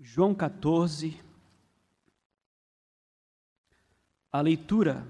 [0.00, 1.20] João 14.
[4.30, 5.04] A leitura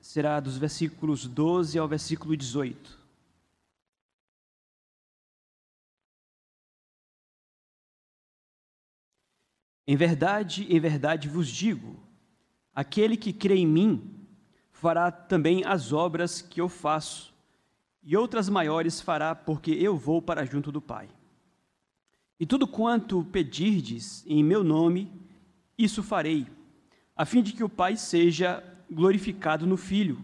[0.00, 3.00] será dos versículos 12 ao versículo 18.
[9.86, 11.96] Em verdade, em verdade vos digo:
[12.74, 14.26] aquele que crê em mim
[14.72, 17.32] fará também as obras que eu faço,
[18.02, 21.08] e outras maiores fará, porque eu vou para junto do Pai.
[22.42, 25.08] E tudo quanto pedirdes em meu nome,
[25.78, 26.44] isso farei,
[27.14, 30.18] a fim de que o Pai seja glorificado no Filho.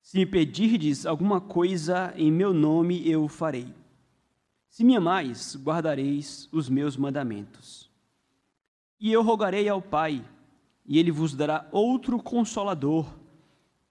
[0.00, 3.74] Se me pedirdes alguma coisa em meu nome, eu farei.
[4.68, 7.90] Se me amais, guardareis os meus mandamentos.
[9.00, 10.24] E eu rogarei ao Pai,
[10.86, 13.12] e ele vos dará outro consolador,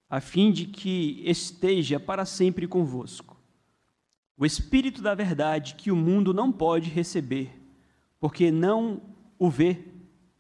[0.10, 3.31] a fim de que esteja para sempre convosco
[4.38, 7.52] o Espírito da Verdade que o mundo não pode receber,
[8.20, 9.02] porque não
[9.38, 9.84] o vê,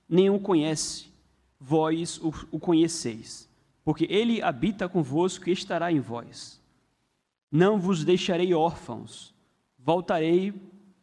[0.07, 1.11] nem o conhece,
[1.59, 3.49] vós o, conheceis,
[3.83, 6.61] porque ele habita convosco e estará em vós.
[7.51, 9.33] Não vos deixarei órfãos,
[9.77, 10.53] voltarei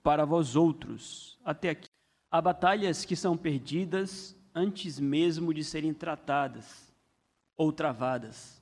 [0.03, 1.39] para vós outros.
[1.45, 1.89] Até aqui.
[2.31, 6.93] Há batalhas que são perdidas antes mesmo de serem tratadas
[7.57, 8.61] ou travadas.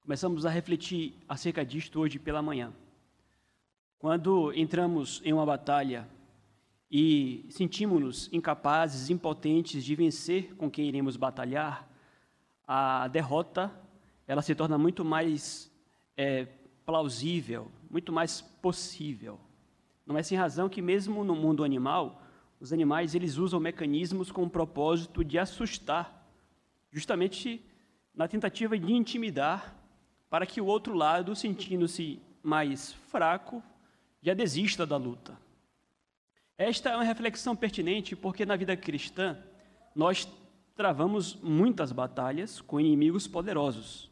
[0.00, 2.72] Começamos a refletir acerca disto hoje pela manhã.
[3.98, 6.06] Quando entramos em uma batalha
[6.90, 11.88] e sentimos-nos incapazes, impotentes de vencer com quem iremos batalhar,
[12.66, 13.72] a derrota
[14.26, 15.72] ela se torna muito mais
[16.14, 16.46] é,
[16.84, 19.40] plausível, muito mais possível.
[20.04, 22.22] Não é sem razão que mesmo no mundo animal,
[22.60, 26.28] os animais eles usam mecanismos com o propósito de assustar,
[26.90, 27.64] justamente
[28.14, 29.74] na tentativa de intimidar,
[30.28, 33.62] para que o outro lado, sentindo-se mais fraco,
[34.22, 35.38] já desista da luta.
[36.58, 39.36] Esta é uma reflexão pertinente porque na vida cristã
[39.94, 40.28] nós
[40.74, 44.10] travamos muitas batalhas com inimigos poderosos.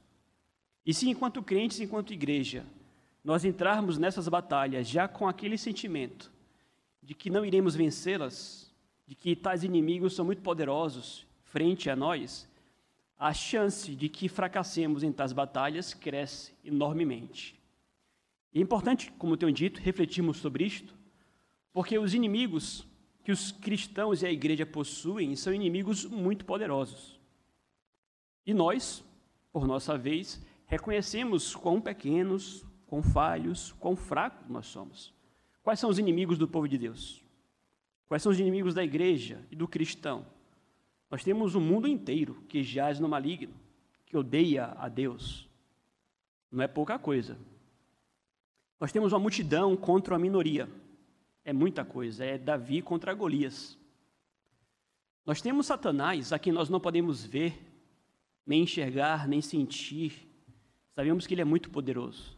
[0.84, 2.64] E se, enquanto crentes, enquanto igreja,
[3.22, 6.30] nós entrarmos nessas batalhas já com aquele sentimento
[7.02, 8.70] de que não iremos vencê-las,
[9.06, 12.48] de que tais inimigos são muito poderosos frente a nós,
[13.18, 17.58] a chance de que fracassemos em tais batalhas cresce enormemente.
[18.54, 20.94] E é importante, como tenho dito, refletirmos sobre isto,
[21.72, 22.86] porque os inimigos
[23.24, 27.18] que os cristãos e a igreja possuem são inimigos muito poderosos.
[28.46, 29.02] E nós,
[29.50, 35.12] por nossa vez, reconhecemos quão pequenos, quão falhos, quão fracos nós somos.
[35.62, 37.24] Quais são os inimigos do povo de Deus?
[38.06, 40.26] Quais são os inimigos da igreja e do cristão?
[41.10, 43.54] Nós temos o um mundo inteiro que jaz no maligno,
[44.04, 45.48] que odeia a Deus.
[46.52, 47.38] Não é pouca coisa.
[48.80, 50.68] Nós temos uma multidão contra a minoria.
[51.44, 53.78] É muita coisa, é Davi contra Golias.
[55.24, 57.58] Nós temos Satanás, a quem nós não podemos ver,
[58.46, 60.28] nem enxergar, nem sentir.
[60.94, 62.36] Sabemos que ele é muito poderoso.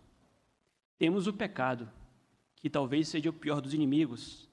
[0.98, 1.90] Temos o pecado,
[2.56, 4.48] que talvez seja o pior dos inimigos,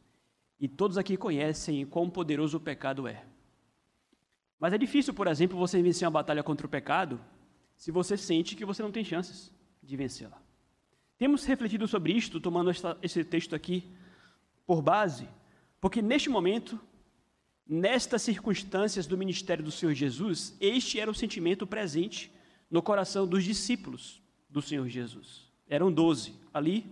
[0.59, 3.25] e todos aqui conhecem quão poderoso o pecado é.
[4.59, 7.19] Mas é difícil, por exemplo, você vencer uma batalha contra o pecado
[7.75, 10.42] se você sente que você não tem chances de vencê-la.
[11.23, 13.89] Temos refletido sobre isto, tomando esta, esse texto aqui
[14.67, 15.25] por base,
[15.79, 16.77] porque neste momento,
[17.65, 22.29] nestas circunstâncias do ministério do Senhor Jesus, este era o sentimento presente
[22.69, 25.49] no coração dos discípulos do Senhor Jesus.
[25.65, 26.85] Eram doze ali.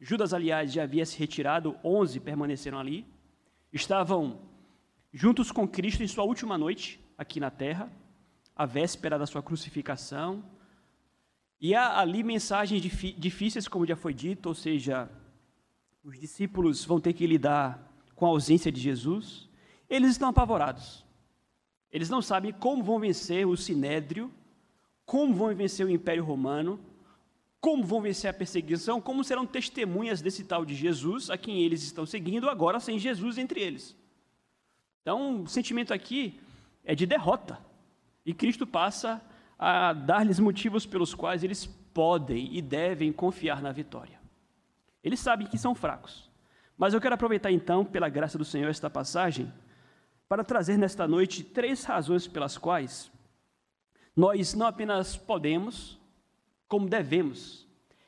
[0.00, 3.04] Judas, aliás, já havia se retirado, onze permaneceram ali.
[3.70, 4.40] Estavam
[5.12, 7.92] juntos com Cristo em sua última noite aqui na terra,
[8.56, 10.42] a véspera da sua crucificação,
[11.64, 15.10] e há ali mensagens difíceis, como já foi dito, ou seja,
[16.02, 19.48] os discípulos vão ter que lidar com a ausência de Jesus.
[19.88, 21.06] Eles estão apavorados.
[21.90, 24.30] Eles não sabem como vão vencer o sinédrio,
[25.06, 26.78] como vão vencer o Império Romano,
[27.62, 31.82] como vão vencer a perseguição, como serão testemunhas desse tal de Jesus, a quem eles
[31.82, 33.96] estão seguindo, agora sem Jesus entre eles.
[35.00, 36.38] Então, o sentimento aqui
[36.84, 37.58] é de derrota.
[38.22, 39.24] E Cristo passa
[39.66, 44.20] a dar-lhes motivos pelos quais eles podem e devem confiar na vitória.
[45.02, 46.30] Eles sabem que são fracos.
[46.76, 49.50] Mas eu quero aproveitar então, pela graça do Senhor, esta passagem
[50.28, 53.10] para trazer nesta noite três razões pelas quais
[54.14, 55.98] nós não apenas podemos,
[56.68, 57.66] como devemos,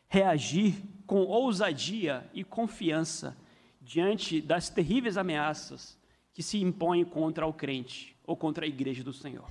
[0.09, 0.75] reagir
[1.07, 3.35] com ousadia e confiança
[3.81, 5.99] diante das terríveis ameaças
[6.35, 9.49] que se impõem contra o crente ou contra a igreja do Senhor.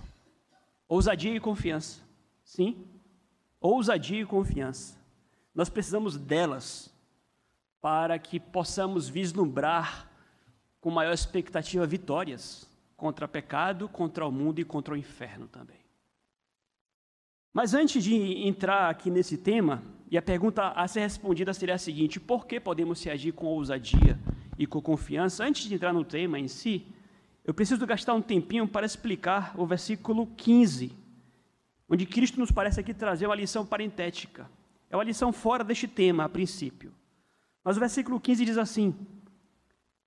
[0.87, 2.01] Ousadia e confiança.
[2.43, 2.85] Sim,
[3.59, 4.97] ousadia e confiança.
[5.53, 6.93] Nós precisamos delas
[7.81, 10.09] para que possamos vislumbrar
[10.79, 15.79] com maior expectativa vitórias contra pecado, contra o mundo e contra o inferno também.
[17.51, 18.15] Mas antes de
[18.45, 19.81] entrar aqui nesse tema,
[20.11, 24.19] e a pergunta a ser respondida seria a seguinte: por que podemos reagir com ousadia
[24.57, 25.43] e com confiança?
[25.43, 26.85] Antes de entrar no tema em si,
[27.45, 30.91] eu preciso gastar um tempinho para explicar o versículo 15,
[31.87, 34.49] onde Cristo nos parece aqui trazer uma lição parentética.
[34.89, 36.91] É uma lição fora deste tema, a princípio.
[37.63, 38.95] Mas o versículo 15 diz assim: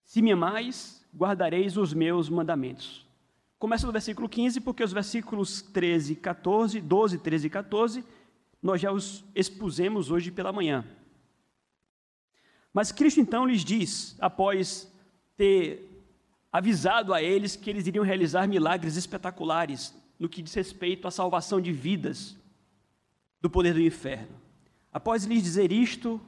[0.05, 3.07] Se me amais, guardareis os meus mandamentos.
[3.59, 8.05] Começa no versículo 15, porque os versículos 13, 14, 12, 13 e 14
[8.63, 10.85] nós já os expusemos hoje pela manhã.
[12.73, 14.93] Mas Cristo então lhes diz, após
[15.37, 15.98] ter
[16.53, 21.61] avisado a eles que eles iriam realizar milagres espetaculares no que diz respeito à salvação
[21.61, 22.37] de vidas
[23.41, 24.35] do poder do inferno.
[24.93, 26.21] Após lhes dizer isto,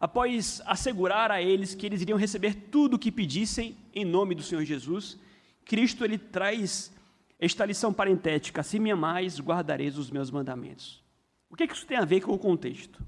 [0.00, 4.42] após assegurar a eles que eles iriam receber tudo o que pedissem em nome do
[4.42, 5.18] Senhor Jesus,
[5.64, 6.92] Cristo ele traz
[7.38, 11.04] esta lição parentética: se me amais, guardareis os meus mandamentos.
[11.50, 13.02] O que, é que isso tem a ver com o contexto?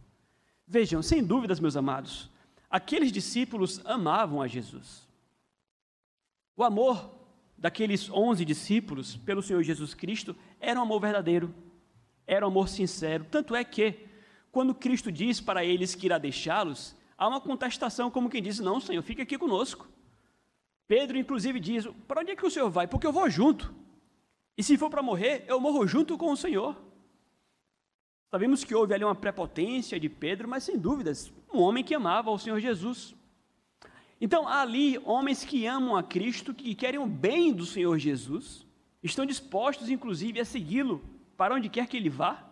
[0.66, 2.30] Vejam, sem dúvidas, meus amados,
[2.68, 5.07] aqueles discípulos amavam a Jesus.
[6.58, 7.14] O amor
[7.56, 11.54] daqueles onze discípulos pelo Senhor Jesus Cristo era um amor verdadeiro,
[12.26, 13.24] era um amor sincero.
[13.30, 14.08] Tanto é que,
[14.50, 18.80] quando Cristo diz para eles que irá deixá-los, há uma contestação, como quem diz: Não,
[18.80, 19.86] Senhor, fica aqui conosco.
[20.88, 22.88] Pedro, inclusive, diz: Para onde é que o Senhor vai?
[22.88, 23.72] Porque eu vou junto.
[24.56, 26.76] E se for para morrer, eu morro junto com o Senhor.
[28.32, 32.32] Sabemos que houve ali uma prepotência de Pedro, mas sem dúvidas, um homem que amava
[32.32, 33.14] o Senhor Jesus.
[34.20, 38.66] Então, ali homens que amam a Cristo, que querem o bem do Senhor Jesus,
[39.02, 41.02] estão dispostos, inclusive, a segui-lo
[41.36, 42.44] para onde quer que ele vá.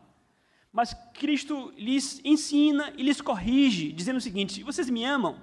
[0.72, 5.40] Mas Cristo lhes ensina e lhes corrige, dizendo o seguinte: vocês me amam.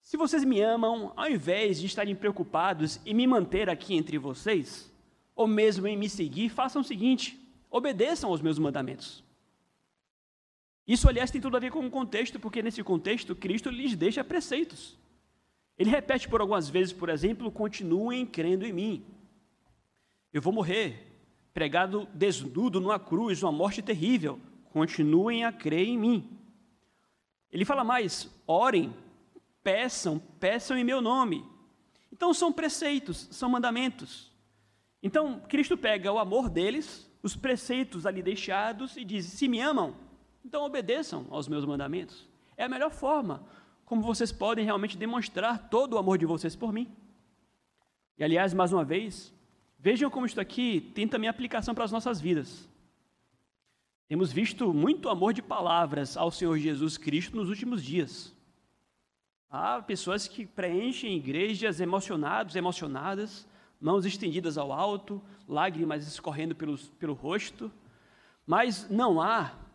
[0.00, 4.92] Se vocês me amam, ao invés de estarem preocupados em me manter aqui entre vocês,
[5.34, 9.25] ou mesmo em me seguir, façam o seguinte: obedeçam aos meus mandamentos.
[10.86, 14.22] Isso, aliás, tem tudo a ver com o contexto, porque nesse contexto Cristo lhes deixa
[14.22, 14.96] preceitos.
[15.76, 19.04] Ele repete por algumas vezes, por exemplo, continuem crendo em mim.
[20.32, 21.06] Eu vou morrer,
[21.52, 24.40] pregado desnudo numa cruz, uma morte terrível.
[24.70, 26.38] Continuem a crer em mim.
[27.50, 28.94] Ele fala mais: orem,
[29.62, 31.44] peçam, peçam em meu nome.
[32.12, 34.32] Então são preceitos, são mandamentos.
[35.02, 39.94] Então Cristo pega o amor deles, os preceitos ali deixados e diz: se me amam,
[40.46, 42.24] então obedeçam aos meus mandamentos.
[42.56, 43.42] É a melhor forma
[43.84, 46.88] como vocês podem realmente demonstrar todo o amor de vocês por mim.
[48.16, 49.34] E aliás, mais uma vez,
[49.76, 52.68] vejam como isto aqui tem também aplicação para as nossas vidas.
[54.06, 58.32] Temos visto muito amor de palavras ao Senhor Jesus Cristo nos últimos dias.
[59.50, 63.48] Há pessoas que preenchem igrejas emocionados, emocionadas,
[63.80, 67.70] mãos estendidas ao alto, lágrimas escorrendo pelos, pelo rosto,
[68.46, 69.65] mas não há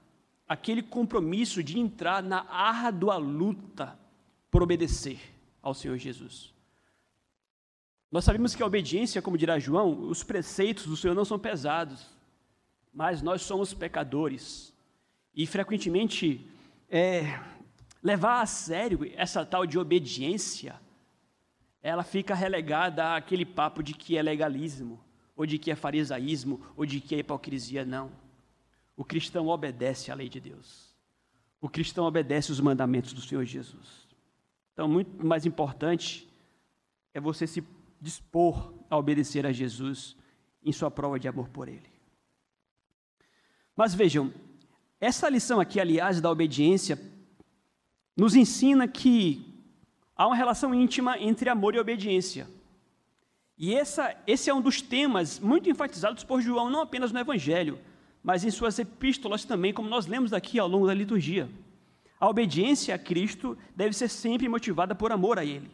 [0.52, 3.98] aquele compromisso de entrar na árdua luta
[4.50, 5.18] por obedecer
[5.62, 6.54] ao Senhor Jesus.
[8.12, 12.06] Nós sabemos que a obediência, como dirá João, os preceitos do Senhor não são pesados,
[12.94, 14.76] mas nós somos pecadores.
[15.34, 16.46] E frequentemente,
[16.90, 17.40] é,
[18.04, 20.78] levar a sério essa tal de obediência
[21.82, 25.00] ela fica relegada àquele papo de que é legalismo,
[25.34, 27.86] ou de que é farisaísmo, ou de que é hipocrisia.
[27.86, 28.12] Não.
[29.02, 30.96] O cristão obedece à lei de Deus.
[31.60, 34.08] O cristão obedece os mandamentos do Senhor Jesus.
[34.72, 36.30] Então, muito mais importante
[37.12, 37.64] é você se
[38.00, 40.16] dispor a obedecer a Jesus
[40.64, 41.90] em sua prova de amor por Ele.
[43.76, 44.32] Mas vejam,
[45.00, 47.02] essa lição aqui, aliás, da obediência,
[48.16, 49.66] nos ensina que
[50.16, 52.48] há uma relação íntima entre amor e obediência.
[53.58, 57.80] E essa, esse é um dos temas muito enfatizados por João, não apenas no Evangelho,
[58.24, 61.50] mas em suas epístolas também, como nós lemos aqui ao longo da liturgia.
[62.20, 65.72] A obediência a Cristo deve ser sempre motivada por amor a Ele.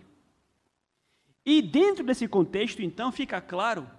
[1.46, 3.90] E dentro desse contexto, então, fica claro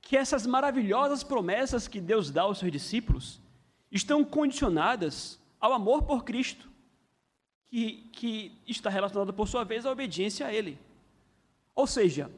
[0.00, 3.40] que essas maravilhosas promessas que Deus dá aos seus discípulos
[3.90, 6.68] estão condicionadas ao amor por Cristo
[7.70, 10.78] que, que está relacionada, por sua vez, à obediência a Ele.
[11.74, 12.30] Ou seja,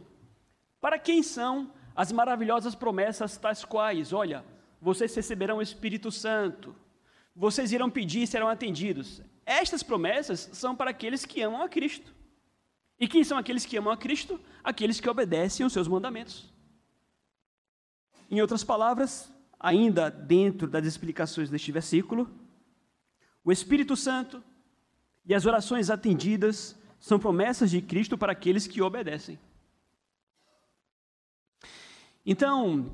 [0.81, 4.13] para quem são as maravilhosas promessas tais quais?
[4.13, 4.45] Olha,
[4.85, 6.77] vocês receberão o Espírito Santo,
[7.35, 9.23] vocês irão pedir e serão atendidos.
[9.47, 12.15] Estas promessas são para aqueles que amam a Cristo.
[13.01, 14.39] E quem são aqueles que amam a Cristo?
[14.63, 16.53] Aqueles que obedecem os seus mandamentos.
[18.31, 22.31] Em outras palavras, ainda dentro das explicações deste versículo,
[23.43, 24.45] o Espírito Santo
[25.25, 29.39] e as orações atendidas são promessas de Cristo para aqueles que obedecem.
[32.25, 32.93] Então,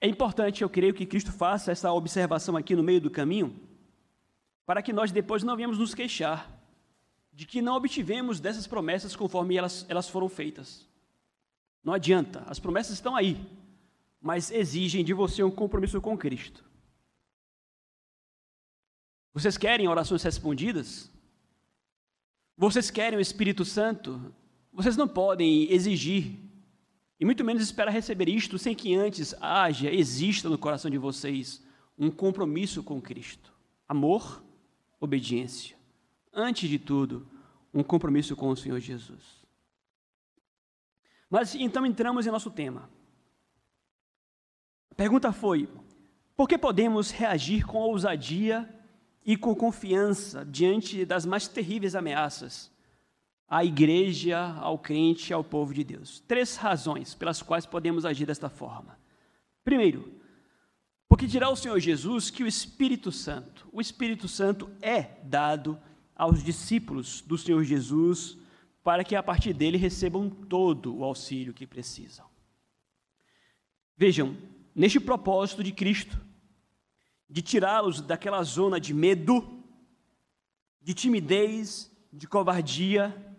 [0.00, 3.54] é importante, eu creio, que Cristo faça essa observação aqui no meio do caminho,
[4.64, 6.58] para que nós depois não venhamos nos queixar
[7.32, 10.86] de que não obtivemos dessas promessas conforme elas, elas foram feitas.
[11.82, 13.46] Não adianta, as promessas estão aí,
[14.20, 16.64] mas exigem de você um compromisso com Cristo.
[19.32, 21.10] Vocês querem orações respondidas?
[22.56, 24.34] Vocês querem o Espírito Santo?
[24.72, 26.38] Vocês não podem exigir,
[27.20, 31.62] e muito menos esperar receber isto sem que antes haja, exista no coração de vocês
[31.98, 33.52] um compromisso com Cristo.
[33.86, 34.42] Amor,
[34.98, 35.76] obediência.
[36.32, 37.28] Antes de tudo,
[37.74, 39.44] um compromisso com o Senhor Jesus.
[41.28, 42.88] Mas então entramos em nosso tema.
[44.90, 45.68] A pergunta foi:
[46.34, 48.66] por que podemos reagir com ousadia
[49.26, 52.72] e com confiança diante das mais terríveis ameaças
[53.50, 56.20] à igreja, ao crente, ao povo de Deus.
[56.20, 58.96] Três razões pelas quais podemos agir desta forma.
[59.64, 60.14] Primeiro,
[61.08, 65.76] porque dirá o Senhor Jesus que o Espírito Santo, o Espírito Santo é dado
[66.14, 68.38] aos discípulos do Senhor Jesus
[68.84, 72.26] para que a partir dele recebam todo o auxílio que precisam.
[73.96, 74.36] Vejam,
[74.74, 76.18] neste propósito de Cristo,
[77.28, 79.60] de tirá-los daquela zona de medo,
[80.80, 83.29] de timidez, de covardia,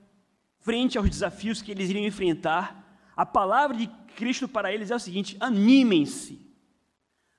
[0.62, 5.00] frente aos desafios que eles iriam enfrentar, a palavra de Cristo para eles é o
[5.00, 6.40] seguinte: animem-se.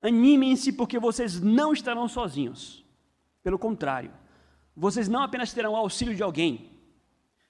[0.01, 2.85] Animem-se porque vocês não estarão sozinhos.
[3.43, 4.13] Pelo contrário,
[4.77, 6.71] vocês não apenas terão o auxílio de alguém,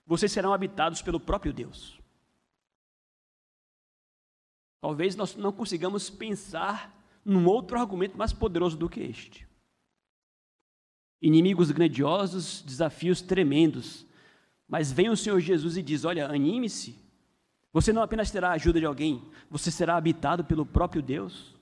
[0.06, 2.00] vocês serão habitados pelo próprio Deus.
[4.80, 6.92] Talvez nós não consigamos pensar
[7.24, 9.46] num outro argumento mais poderoso do que este.
[11.20, 14.04] Inimigos grandiosos, desafios tremendos.
[14.68, 17.02] Mas vem o Senhor Jesus e diz: Olha, anime-se.
[17.72, 21.56] Você não apenas terá a ajuda de alguém, você será habitado pelo próprio Deus.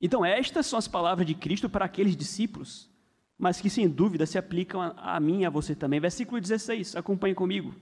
[0.00, 2.88] Então, estas são as palavras de Cristo para aqueles discípulos,
[3.36, 5.98] mas que sem dúvida se aplicam a, a mim e a você também.
[5.98, 7.74] Versículo 16, acompanhe comigo.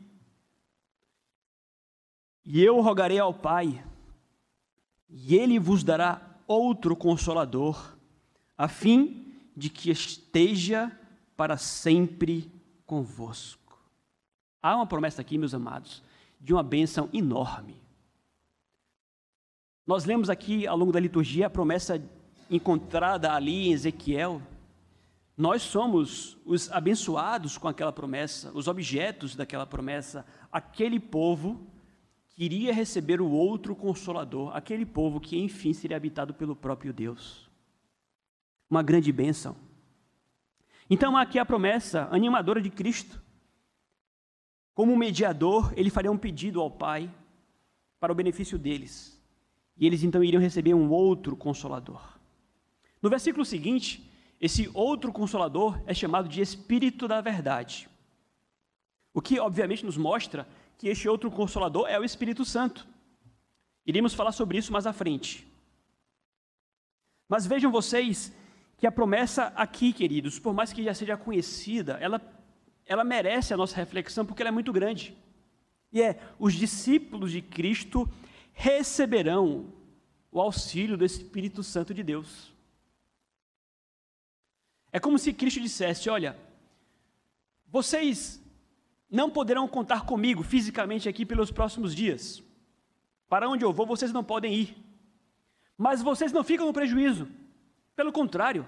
[2.44, 3.84] E eu rogarei ao Pai,
[5.08, 7.96] e ele vos dará outro consolador,
[8.56, 10.96] a fim de que esteja
[11.36, 12.50] para sempre
[12.86, 13.65] convosco.
[14.66, 16.02] Há uma promessa aqui, meus amados,
[16.40, 17.80] de uma bênção enorme.
[19.86, 22.02] Nós lemos aqui ao longo da liturgia a promessa
[22.50, 24.42] encontrada ali em Ezequiel.
[25.36, 31.64] Nós somos os abençoados com aquela promessa, os objetos daquela promessa, aquele povo
[32.30, 37.48] queria receber o outro consolador, aquele povo que enfim seria habitado pelo próprio Deus.
[38.68, 39.54] Uma grande bênção.
[40.90, 43.24] Então há aqui a promessa animadora de Cristo.
[44.76, 47.10] Como mediador, ele faria um pedido ao Pai
[47.98, 49.18] para o benefício deles.
[49.74, 52.18] E eles então iriam receber um outro consolador.
[53.00, 54.06] No versículo seguinte,
[54.38, 57.88] esse outro consolador é chamado de Espírito da Verdade.
[59.14, 62.86] O que, obviamente, nos mostra que este outro consolador é o Espírito Santo.
[63.86, 65.50] Iremos falar sobre isso mais à frente.
[67.26, 68.30] Mas vejam vocês
[68.76, 72.20] que a promessa aqui, queridos, por mais que já seja conhecida, ela,
[72.86, 75.16] ela merece a nossa reflexão porque ela é muito grande.
[75.92, 78.08] E é: os discípulos de Cristo
[78.52, 79.72] receberão
[80.30, 82.52] o auxílio do Espírito Santo de Deus.
[84.92, 86.38] É como se Cristo dissesse: Olha,
[87.66, 88.40] vocês
[89.10, 92.42] não poderão contar comigo fisicamente aqui pelos próximos dias.
[93.28, 94.76] Para onde eu vou, vocês não podem ir.
[95.76, 97.28] Mas vocês não ficam no prejuízo.
[97.94, 98.66] Pelo contrário,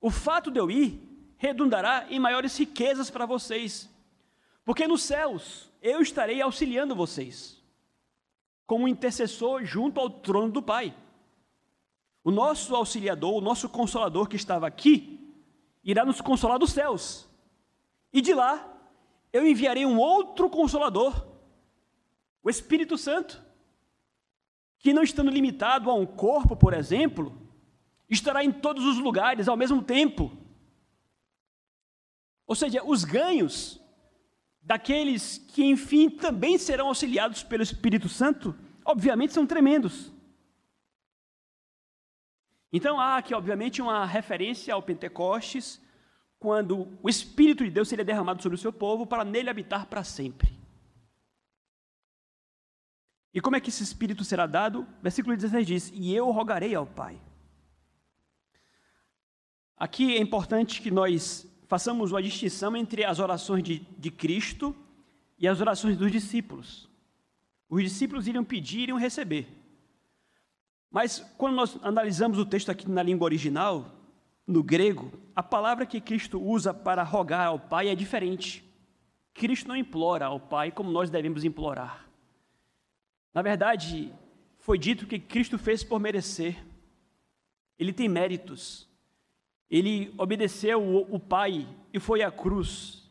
[0.00, 1.13] o fato de eu ir
[1.44, 3.90] redundará em maiores riquezas para vocês.
[4.64, 7.62] Porque nos céus eu estarei auxiliando vocês,
[8.66, 10.96] como intercessor junto ao trono do Pai.
[12.22, 15.20] O nosso auxiliador, o nosso consolador que estava aqui,
[15.84, 17.28] irá nos consolar dos céus.
[18.10, 18.66] E de lá
[19.30, 21.26] eu enviarei um outro consolador,
[22.42, 23.42] o Espírito Santo,
[24.78, 27.36] que não estando limitado a um corpo, por exemplo,
[28.08, 30.43] estará em todos os lugares ao mesmo tempo.
[32.46, 33.80] Ou seja, os ganhos
[34.60, 40.12] daqueles que, enfim, também serão auxiliados pelo Espírito Santo, obviamente são tremendos.
[42.72, 45.80] Então há aqui, obviamente, uma referência ao Pentecostes,
[46.38, 50.02] quando o Espírito de Deus seria derramado sobre o seu povo para nele habitar para
[50.02, 50.58] sempre.
[53.32, 54.86] E como é que esse Espírito será dado?
[55.02, 57.20] Versículo 16 diz: E eu rogarei ao Pai.
[59.76, 64.72] Aqui é importante que nós façamos uma distinção entre as orações de, de Cristo
[65.36, 66.88] e as orações dos discípulos.
[67.68, 69.48] Os discípulos iriam pedir e iriam receber.
[70.88, 73.90] Mas quando nós analisamos o texto aqui na língua original,
[74.46, 78.64] no grego, a palavra que Cristo usa para rogar ao Pai é diferente.
[79.32, 82.08] Cristo não implora ao Pai como nós devemos implorar.
[83.34, 84.14] Na verdade,
[84.58, 86.64] foi dito que Cristo fez por merecer.
[87.76, 88.88] Ele tem méritos.
[89.74, 93.02] Ele obedeceu o, o Pai e foi à cruz.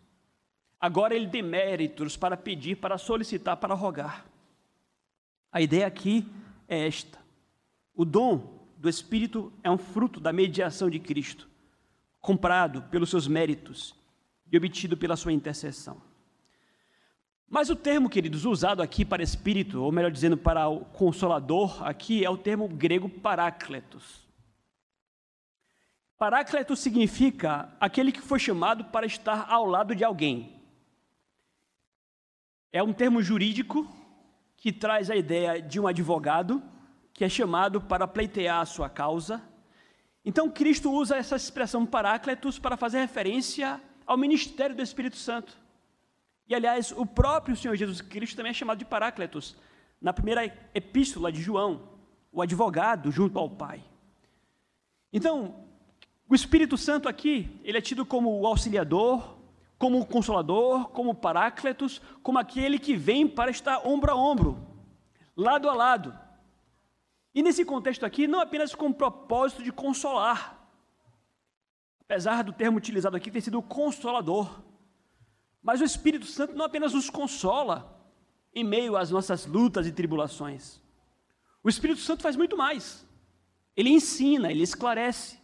[0.80, 4.26] Agora ele tem méritos para pedir, para solicitar, para rogar.
[5.52, 6.26] A ideia aqui
[6.66, 7.20] é esta:
[7.94, 11.50] o dom do Espírito é um fruto da mediação de Cristo,
[12.22, 13.94] comprado pelos seus méritos
[14.50, 16.02] e obtido pela sua intercessão.
[17.50, 22.24] Mas o termo, queridos, usado aqui para Espírito, ou melhor dizendo, para o Consolador, aqui
[22.24, 24.23] é o termo grego parácletos.
[26.24, 30.54] Paráclito significa aquele que foi chamado para estar ao lado de alguém.
[32.72, 33.94] É um termo jurídico
[34.56, 36.64] que traz a ideia de um advogado
[37.14, 39.44] que é chamado para pleitear a sua causa.
[40.24, 45.60] Então, Cristo usa essa expressão paráclitos para fazer referência ao ministério do Espírito Santo.
[46.48, 49.58] E, aliás, o próprio Senhor Jesus Cristo também é chamado de paráclitos,
[50.00, 51.90] na primeira epístola de João,
[52.32, 53.84] o advogado junto ao Pai.
[55.12, 55.64] Então,
[56.34, 59.38] o Espírito Santo aqui, ele é tido como o auxiliador,
[59.78, 64.68] como o consolador, como o paráclitos, como aquele que vem para estar ombro a ombro,
[65.38, 66.18] lado a lado.
[67.36, 70.60] E nesse contexto aqui, não apenas com o propósito de consolar,
[72.02, 74.60] apesar do termo utilizado aqui ter sido consolador,
[75.62, 77.96] mas o Espírito Santo não apenas nos consola
[78.56, 80.82] em meio às nossas lutas e tribulações.
[81.64, 83.08] O Espírito Santo faz muito mais.
[83.78, 85.43] Ele ensina, ele esclarece,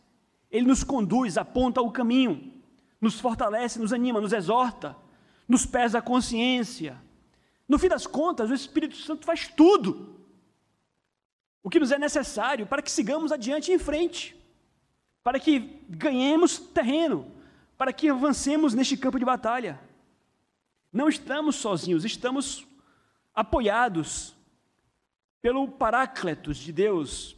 [0.49, 2.53] ele nos conduz, aponta o caminho,
[2.99, 4.95] nos fortalece, nos anima, nos exorta,
[5.47, 6.97] nos pesa a consciência.
[7.67, 10.17] No fim das contas, o Espírito Santo faz tudo
[11.61, 14.35] o que nos é necessário para que sigamos adiante e em frente,
[15.23, 17.31] para que ganhemos terreno,
[17.77, 19.79] para que avancemos neste campo de batalha.
[20.91, 22.65] Não estamos sozinhos, estamos
[23.35, 24.35] apoiados
[25.41, 27.37] pelo Paráclitos de Deus,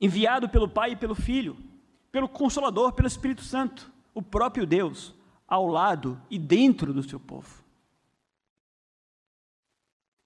[0.00, 1.69] enviado pelo Pai e pelo Filho
[2.10, 5.14] pelo Consolador, pelo Espírito Santo, o próprio Deus,
[5.46, 7.62] ao lado e dentro do seu povo.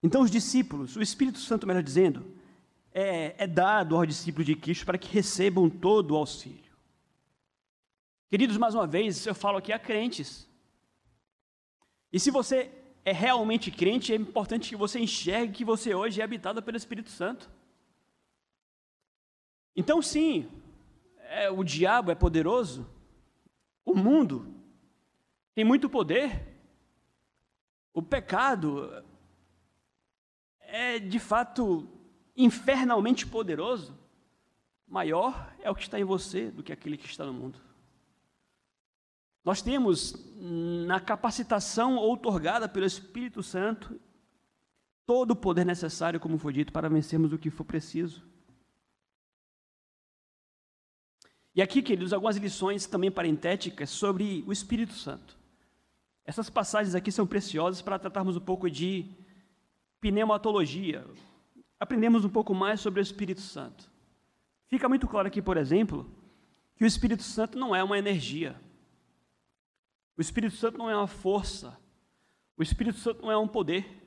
[0.02, 2.26] Então, os discípulos, o Espírito Santo, melhor dizendo,
[2.92, 6.72] é, é dado aos discípulos de Cristo para que recebam todo o auxílio.
[8.30, 10.48] Queridos, mais uma vez, eu falo aqui a crentes.
[12.12, 12.70] E se você
[13.04, 17.10] é realmente crente, é importante que você enxergue que você hoje é habitado pelo Espírito
[17.10, 17.50] Santo.
[19.76, 20.48] Então, sim,
[21.34, 22.88] é, o diabo é poderoso,
[23.84, 24.54] o mundo
[25.52, 26.56] tem muito poder,
[27.92, 29.04] o pecado
[30.60, 31.88] é de fato
[32.36, 33.98] infernalmente poderoso,
[34.86, 37.60] maior é o que está em você do que aquele que está no mundo.
[39.44, 40.14] Nós temos
[40.86, 44.00] na capacitação outorgada pelo Espírito Santo
[45.04, 48.33] todo o poder necessário, como foi dito, para vencermos o que for preciso.
[51.54, 55.38] E aqui, queridos, algumas lições também parentéticas sobre o Espírito Santo.
[56.24, 59.06] Essas passagens aqui são preciosas para tratarmos um pouco de
[60.00, 61.06] pneumatologia.
[61.78, 63.88] Aprendemos um pouco mais sobre o Espírito Santo.
[64.68, 66.10] Fica muito claro aqui, por exemplo,
[66.76, 68.60] que o Espírito Santo não é uma energia.
[70.16, 71.78] O Espírito Santo não é uma força.
[72.56, 74.02] O Espírito Santo não é um poder.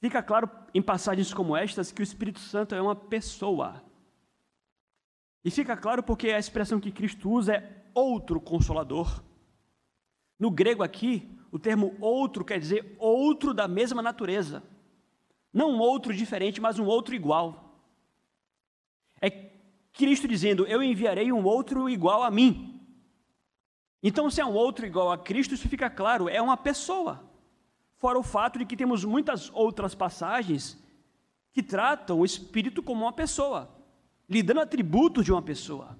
[0.00, 3.82] Fica claro em passagens como estas que o Espírito Santo é uma pessoa.
[5.48, 9.22] E fica claro porque a expressão que Cristo usa é outro consolador.
[10.38, 14.62] No grego aqui, o termo outro quer dizer outro da mesma natureza.
[15.50, 17.80] Não um outro diferente, mas um outro igual.
[19.22, 19.30] É
[19.90, 22.78] Cristo dizendo: Eu enviarei um outro igual a mim.
[24.02, 27.24] Então, se é um outro igual a Cristo, isso fica claro, é uma pessoa.
[27.96, 30.78] Fora o fato de que temos muitas outras passagens
[31.54, 33.77] que tratam o Espírito como uma pessoa
[34.28, 35.96] lhe dando atributos de uma pessoa.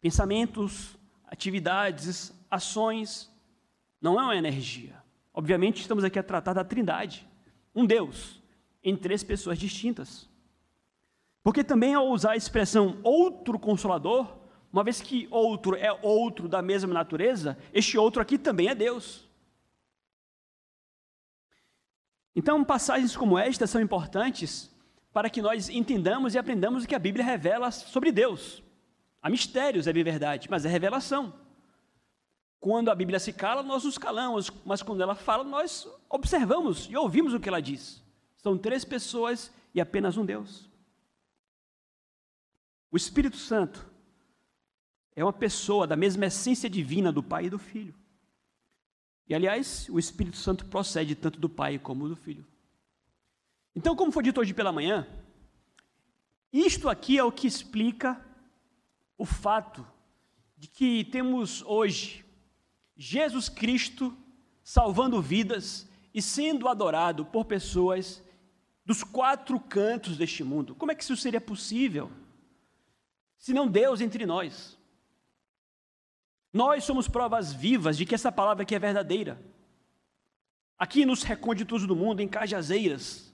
[0.00, 3.30] Pensamentos, atividades, ações.
[4.00, 5.02] Não é uma energia.
[5.34, 7.26] Obviamente, estamos aqui a tratar da Trindade.
[7.74, 8.40] Um Deus
[8.84, 10.28] em três pessoas distintas.
[11.42, 14.38] Porque também ao usar a expressão outro consolador,
[14.72, 19.28] uma vez que outro é outro da mesma natureza, este outro aqui também é Deus.
[22.34, 24.71] Então, passagens como esta são importantes
[25.12, 28.62] para que nós entendamos e aprendamos o que a Bíblia revela sobre Deus.
[29.20, 31.34] Há mistérios, é verdade, mas é revelação.
[32.58, 36.96] Quando a Bíblia se cala, nós nos calamos, mas quando ela fala, nós observamos e
[36.96, 38.02] ouvimos o que ela diz.
[38.36, 40.68] São três pessoas e apenas um Deus.
[42.90, 43.90] O Espírito Santo
[45.14, 47.94] é uma pessoa da mesma essência divina do Pai e do Filho.
[49.28, 52.46] E aliás, o Espírito Santo procede tanto do Pai como do Filho.
[53.74, 55.06] Então, como foi dito hoje pela manhã,
[56.52, 58.20] isto aqui é o que explica
[59.16, 59.86] o fato
[60.56, 62.24] de que temos hoje
[62.96, 64.16] Jesus Cristo
[64.62, 68.22] salvando vidas e sendo adorado por pessoas
[68.84, 70.74] dos quatro cantos deste mundo.
[70.74, 72.12] Como é que isso seria possível?
[73.38, 74.78] Se não Deus entre nós.
[76.52, 79.42] Nós somos provas vivas de que essa palavra aqui é verdadeira.
[80.78, 83.31] Aqui nos recônditos do mundo, em Cajazeiras,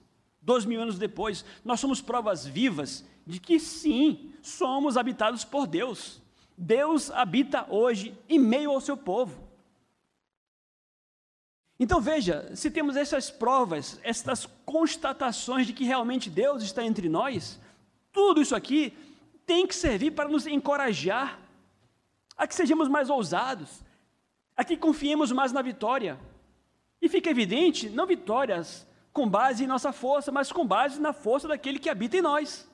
[0.49, 6.19] dois mil anos depois, nós somos provas vivas de que sim, somos habitados por Deus.
[6.57, 9.47] Deus habita hoje em meio ao seu povo.
[11.79, 17.61] Então veja, se temos essas provas, essas constatações de que realmente Deus está entre nós,
[18.11, 18.97] tudo isso aqui
[19.45, 21.39] tem que servir para nos encorajar
[22.35, 23.83] a que sejamos mais ousados,
[24.57, 26.19] a que confiemos mais na vitória.
[26.99, 31.47] E fica evidente, não vitórias com base em nossa força, mas com base na força
[31.47, 32.69] daquele que habita em nós.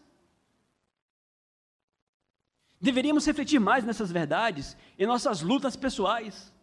[2.79, 6.53] Deveríamos refletir mais nessas verdades em nossas lutas pessoais.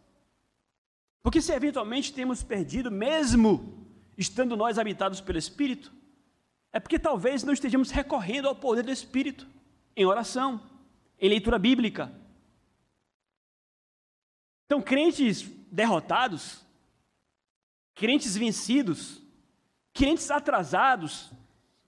[1.21, 5.91] Porque se eventualmente temos perdido, mesmo estando nós habitados pelo Espírito,
[6.71, 9.47] é porque talvez não estejamos recorrendo ao poder do Espírito
[9.95, 10.61] em oração,
[11.19, 12.11] em leitura bíblica,
[14.73, 16.65] então, crentes derrotados,
[17.93, 19.21] crentes vencidos,
[19.93, 21.31] crentes atrasados,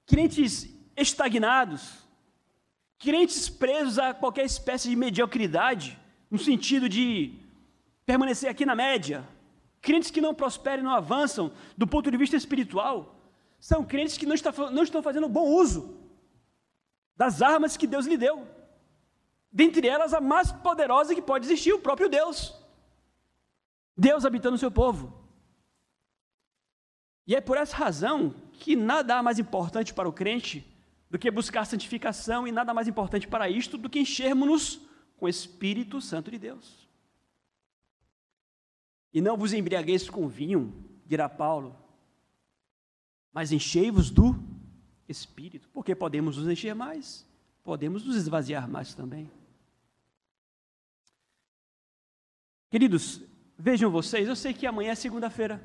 [0.06, 2.06] crentes estagnados,
[3.00, 7.34] crentes presos a qualquer espécie de mediocridade, no sentido de
[8.06, 9.28] permanecer aqui na média,
[9.82, 13.16] crentes que não prosperam e não avançam do ponto de vista espiritual,
[13.60, 14.36] são crentes que não,
[14.72, 15.98] não estão fazendo bom uso
[17.18, 18.48] das armas que Deus lhe deu.
[19.52, 22.54] Dentre elas, a mais poderosa que pode existir, o próprio Deus.
[23.98, 25.25] Deus habitando no seu povo.
[27.28, 30.66] E é por essa razão que nada há mais importante para o crente
[31.10, 34.80] do que buscar santificação e nada mais importante para isto do que enchermos-nos
[35.18, 36.88] com o Espírito Santo de Deus.
[39.14, 40.74] E não vos embriagueis com vinho,
[41.06, 41.76] dirá Paulo,
[43.32, 44.36] mas enchei-vos do
[45.08, 47.26] Espírito, porque podemos nos encher mais,
[47.64, 49.32] podemos nos esvaziar mais também.
[52.70, 53.22] Queridos,
[53.58, 55.64] Vejam vocês, eu sei que amanhã é segunda-feira.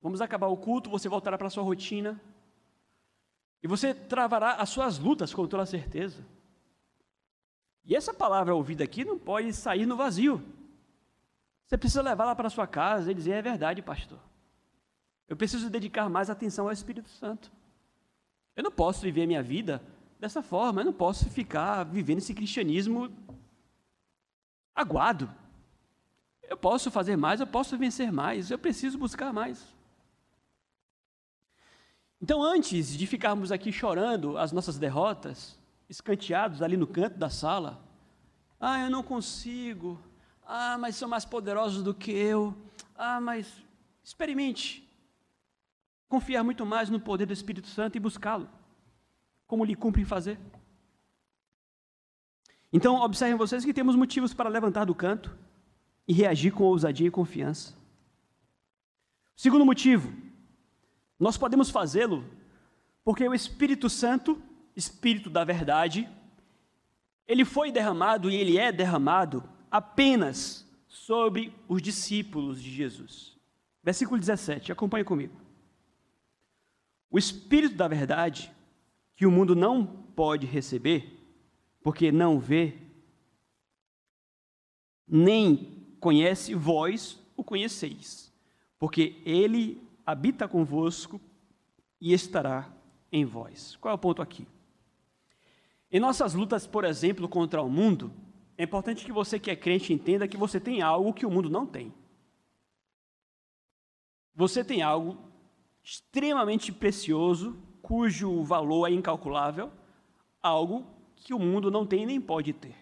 [0.00, 2.20] Vamos acabar o culto, você voltará para a sua rotina.
[3.62, 6.24] E você travará as suas lutas com toda certeza.
[7.84, 10.42] E essa palavra ouvida aqui não pode sair no vazio.
[11.66, 14.18] Você precisa levá-la para a sua casa e dizer: é verdade, pastor.
[15.28, 17.50] Eu preciso dedicar mais atenção ao Espírito Santo.
[18.54, 19.82] Eu não posso viver minha vida
[20.18, 23.12] dessa forma, eu não posso ficar vivendo esse cristianismo
[24.74, 25.32] aguado.
[26.42, 29.77] Eu posso fazer mais, eu posso vencer mais, eu preciso buscar mais.
[32.20, 37.82] Então, antes de ficarmos aqui chorando as nossas derrotas, escanteados ali no canto da sala,
[38.60, 40.00] ah, eu não consigo,
[40.44, 42.56] ah, mas são mais poderosos do que eu,
[42.96, 43.62] ah, mas
[44.02, 44.84] experimente
[46.08, 48.48] confiar muito mais no poder do Espírito Santo e buscá-lo,
[49.46, 50.38] como lhe cumpre fazer.
[52.72, 55.36] Então, observem vocês que temos motivos para levantar do canto
[56.06, 57.74] e reagir com ousadia e confiança.
[59.36, 60.12] Segundo motivo,
[61.18, 62.24] nós podemos fazê-lo
[63.04, 64.40] porque o Espírito Santo,
[64.76, 66.08] Espírito da verdade,
[67.26, 73.34] ele foi derramado e ele é derramado apenas sobre os discípulos de Jesus.
[73.82, 75.34] Versículo 17, acompanhe comigo.
[77.10, 78.52] O Espírito da verdade,
[79.16, 81.18] que o mundo não pode receber,
[81.82, 82.76] porque não vê,
[85.06, 88.30] nem conhece, vós o conheceis,
[88.78, 91.20] porque ele habita convosco
[92.00, 92.74] e estará
[93.12, 93.76] em vós.
[93.76, 94.48] Qual é o ponto aqui?
[95.92, 98.10] Em nossas lutas, por exemplo, contra o mundo,
[98.56, 101.50] é importante que você que é crente entenda que você tem algo que o mundo
[101.50, 101.92] não tem.
[104.34, 105.18] Você tem algo
[105.84, 109.70] extremamente precioso, cujo valor é incalculável,
[110.42, 112.76] algo que o mundo não tem nem pode ter.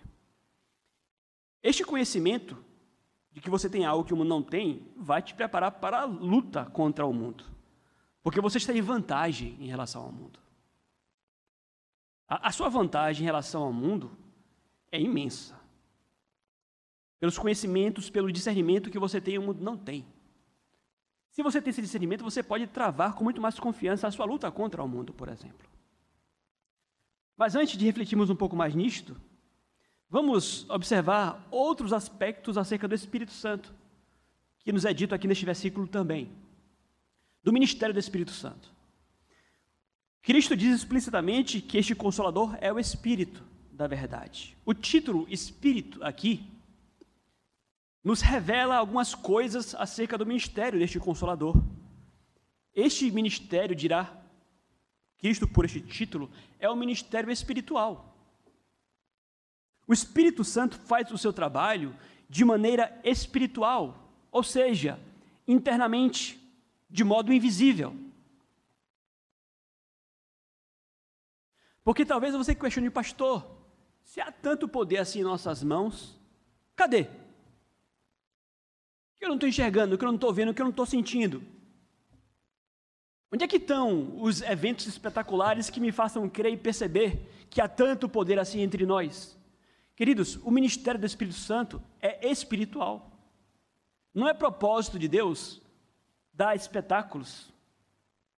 [1.61, 2.57] Este conhecimento
[3.37, 6.05] de que você tem algo que o mundo não tem, vai te preparar para a
[6.07, 7.45] luta contra o mundo.
[8.23, 10.41] Porque você está em vantagem em relação ao mundo.
[12.27, 14.11] A, a sua vantagem em relação ao mundo
[14.91, 15.55] é imensa.
[17.21, 20.07] pelos conhecimentos, pelo discernimento que você tem, o mundo não tem.
[21.31, 24.51] Se você tem esse discernimento, você pode travar com muito mais confiança a sua luta
[24.51, 25.69] contra o mundo, por exemplo.
[27.37, 29.15] Mas antes de refletirmos um pouco mais nisto,
[30.09, 33.73] vamos observar outros aspectos acerca do Espírito Santo,
[34.61, 36.31] que nos é dito aqui neste versículo também,
[37.43, 38.75] do ministério do Espírito Santo.
[40.23, 44.57] Cristo diz explicitamente que este consolador é o Espírito da verdade.
[44.65, 46.45] O título Espírito aqui
[48.03, 51.55] nos revela algumas coisas acerca do ministério deste consolador.
[52.75, 54.17] Este ministério, dirá
[55.19, 58.16] Cristo por este título, é o ministério espiritual.
[59.87, 61.95] O Espírito Santo faz o seu trabalho
[62.29, 64.99] de maneira espiritual, ou seja,
[65.47, 66.41] internamente,
[66.91, 67.95] de modo invisível.
[71.85, 73.49] Porque talvez você questione, pastor,
[74.03, 76.19] se há tanto poder assim em nossas mãos,
[76.75, 77.05] cadê?
[79.19, 81.45] Que eu não estou enxergando, que eu não estou vendo, que eu não estou sentindo.
[83.33, 87.69] Onde é que estão os eventos espetaculares que me façam crer e perceber que há
[87.69, 89.36] tanto poder assim entre nós?
[89.97, 93.11] Queridos, o ministério do Espírito Santo é espiritual.
[94.15, 95.61] Não é propósito de Deus
[96.33, 97.51] dar espetáculos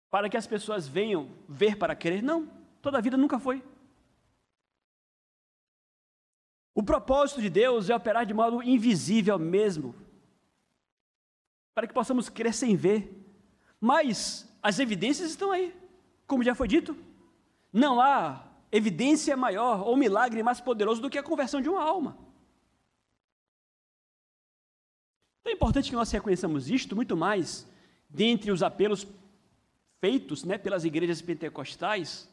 [0.09, 2.21] para que as pessoas venham ver para crer.
[2.21, 2.47] Não,
[2.79, 3.63] toda a vida nunca foi.
[6.75, 9.95] O propósito de Deus é operar de modo invisível mesmo,
[11.73, 13.11] para que possamos crer sem ver.
[13.81, 15.75] Mas as evidências estão aí,
[16.27, 16.95] como já foi dito.
[17.73, 22.17] Não há evidência maior ou milagre mais poderoso do que a conversão de uma alma.
[25.41, 27.65] Então é importante que nós reconheçamos isto muito mais
[28.09, 29.07] dentre os apelos
[29.99, 32.29] feitos né, pelas igrejas pentecostais,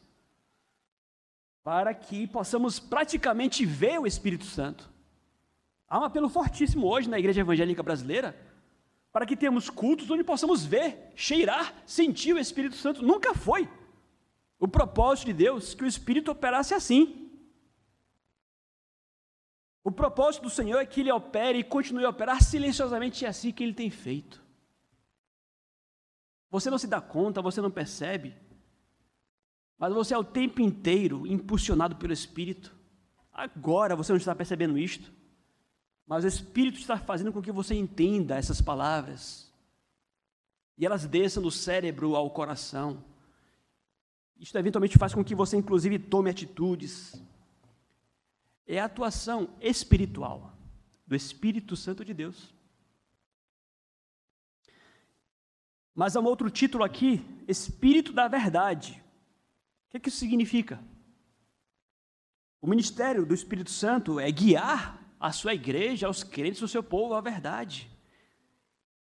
[1.63, 4.89] para que possamos praticamente ver o Espírito Santo.
[5.87, 8.35] Há um apelo fortíssimo hoje na igreja evangélica brasileira
[9.11, 13.01] para que tenhamos cultos onde possamos ver, cheirar, sentir o Espírito Santo.
[13.01, 13.65] Nunca foi
[14.59, 17.31] o propósito de Deus que o Espírito operasse assim.
[19.83, 23.29] O propósito do Senhor é que Ele opere e continue a operar silenciosamente e é
[23.29, 24.43] assim que Ele tem feito.
[26.49, 28.35] Você não se dá conta, você não percebe,
[29.77, 32.73] mas você é o tempo inteiro impulsionado pelo Espírito.
[33.31, 35.11] Agora você não está percebendo isto.
[36.07, 39.51] Mas o Espírito está fazendo com que você entenda essas palavras.
[40.77, 43.03] E elas desçam do cérebro ao coração.
[44.37, 47.21] Isso eventualmente faz com que você, inclusive, tome atitudes.
[48.67, 50.53] É a atuação espiritual
[51.05, 52.53] do Espírito Santo de Deus.
[55.93, 59.01] Mas há um outro título aqui, Espírito da Verdade.
[59.87, 60.83] O que, é que isso significa?
[62.61, 67.13] O ministério do Espírito Santo é guiar a sua igreja, aos crentes, ao seu povo,
[67.13, 67.89] a verdade.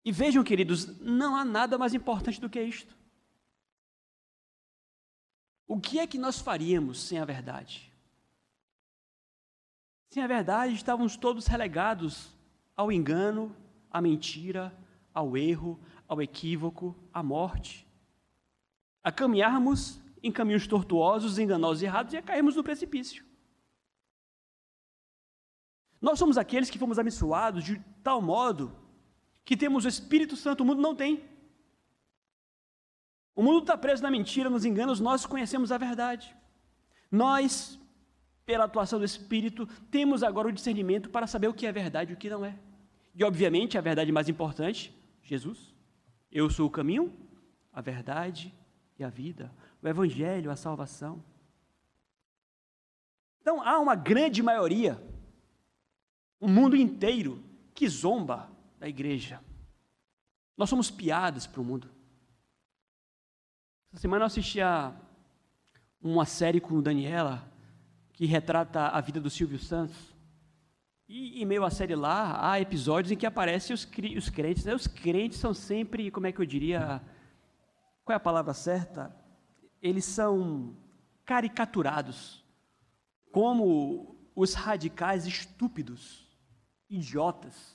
[0.04, 2.94] E vejam, queridos, não há nada mais importante do que isto.
[5.66, 7.92] O que é que nós faríamos sem a verdade?
[10.10, 12.32] Sem a verdade, estávamos todos relegados
[12.76, 13.54] ao engano,
[13.90, 14.72] à mentira,
[15.12, 17.86] ao erro, ao equívoco, à morte.
[19.02, 23.24] A caminharmos em caminhos tortuosos, enganosos e errados e a cairmos no precipício.
[26.00, 28.76] Nós somos aqueles que fomos abençoados de tal modo
[29.44, 31.24] que temos o Espírito Santo, o mundo não tem.
[33.36, 36.34] O mundo está preso na mentira, nos enganos, nós conhecemos a verdade.
[37.10, 37.78] Nós,
[38.46, 42.14] pela atuação do Espírito, temos agora o discernimento para saber o que é verdade e
[42.14, 42.58] o que não é.
[43.14, 45.74] E, obviamente, a verdade mais importante, Jesus.
[46.32, 47.12] Eu sou o caminho,
[47.70, 48.54] a verdade
[48.98, 49.52] e a vida.
[49.82, 51.22] O Evangelho, a salvação.
[53.42, 54.98] Então, há uma grande maioria
[56.40, 57.42] o mundo inteiro
[57.74, 59.40] que zomba da igreja.
[60.56, 61.95] Nós somos piadas para o mundo.
[63.96, 64.92] Essa semana eu assisti a
[66.02, 67.50] uma série com Daniela
[68.12, 70.14] que retrata a vida do Silvio Santos.
[71.08, 74.66] E em meio à série lá, há episódios em que aparecem os, os crentes.
[74.66, 74.74] Né?
[74.74, 77.00] Os crentes são sempre, como é que eu diria,
[78.04, 79.16] qual é a palavra certa?
[79.80, 80.76] Eles são
[81.24, 82.44] caricaturados
[83.32, 86.28] como os radicais estúpidos
[86.90, 87.74] idiotas.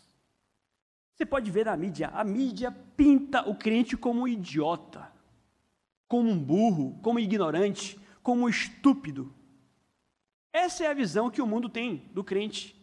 [1.16, 5.11] Você pode ver na mídia, a mídia pinta o crente como um idiota,
[6.12, 9.34] como um burro, como ignorante, como um estúpido.
[10.52, 12.76] Essa é a visão que o mundo tem do crente.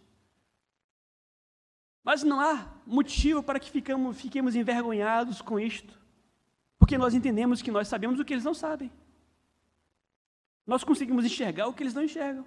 [2.03, 6.01] Mas não há motivo para que ficamos, fiquemos envergonhados com isto,
[6.79, 8.91] porque nós entendemos que nós sabemos o que eles não sabem.
[10.67, 12.47] Nós conseguimos enxergar o que eles não enxergam.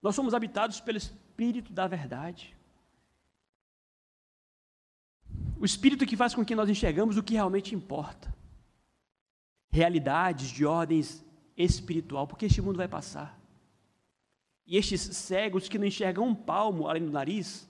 [0.00, 2.53] Nós somos habitados pelo Espírito da verdade.
[5.64, 8.36] O Espírito que faz com que nós enxergamos o que realmente importa.
[9.70, 11.24] Realidades de ordens
[11.56, 13.40] espiritual, porque este mundo vai passar.
[14.66, 17.66] E estes cegos que não enxergam um palmo além do nariz,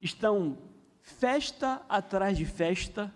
[0.00, 0.58] estão
[1.00, 3.14] festa atrás de festa,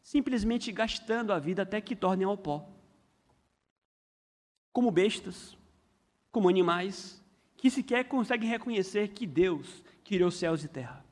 [0.00, 2.66] simplesmente gastando a vida até que tornem ao pó.
[4.72, 5.54] Como bestas,
[6.32, 7.22] como animais,
[7.58, 11.09] que sequer conseguem reconhecer que Deus criou céus e terra.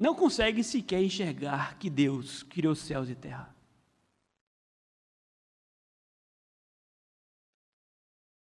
[0.00, 3.54] Não conseguem sequer enxergar que Deus criou céus e terra.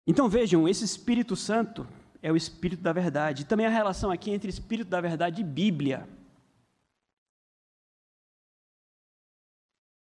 [0.04, 1.86] Então vejam, esse Espírito Santo
[2.20, 3.46] é o Espírito da verdade.
[3.46, 6.08] Também a relação aqui entre Espírito da verdade e Bíblia.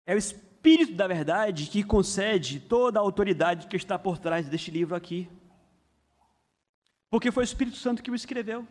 [0.04, 4.70] É o Espírito da verdade que concede toda a autoridade que está por trás deste
[4.70, 5.26] livro aqui.
[7.08, 8.68] Porque foi o Espírito Santo que o escreveu.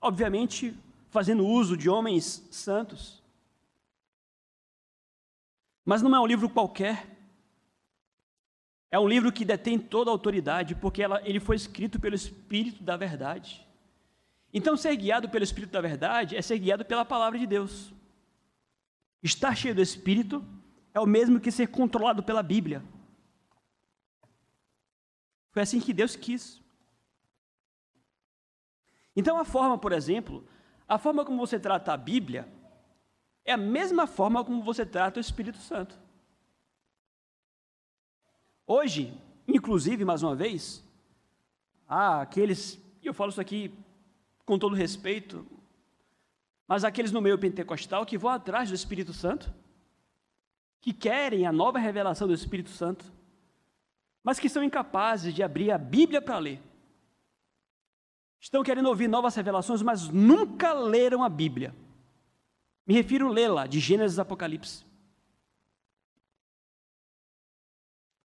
[0.00, 0.74] Obviamente,
[1.14, 3.22] fazendo uso de homens santos.
[5.84, 7.06] Mas não é um livro qualquer.
[8.90, 12.82] É um livro que detém toda a autoridade, porque ela, ele foi escrito pelo Espírito
[12.82, 13.64] da Verdade.
[14.52, 17.92] Então, ser guiado pelo Espírito da Verdade é ser guiado pela palavra de Deus.
[19.22, 20.44] Estar cheio do Espírito
[20.92, 22.82] é o mesmo que ser controlado pela Bíblia.
[25.52, 26.60] Foi assim que Deus quis.
[29.14, 30.44] Então, a forma, por exemplo,
[30.88, 32.48] a forma como você trata a Bíblia
[33.44, 35.98] é a mesma forma como você trata o Espírito Santo.
[38.66, 39.12] Hoje,
[39.46, 40.82] inclusive, mais uma vez,
[41.86, 43.72] há aqueles, e eu falo isso aqui
[44.44, 45.46] com todo respeito,
[46.66, 49.52] mas aqueles no meio pentecostal que vão atrás do Espírito Santo,
[50.80, 53.04] que querem a nova revelação do Espírito Santo,
[54.22, 56.60] mas que são incapazes de abrir a Bíblia para ler.
[58.44, 61.74] Estão querendo ouvir novas revelações, mas nunca leram a Bíblia.
[62.86, 64.84] Me refiro a lê-la, de Gênesis a Apocalipse.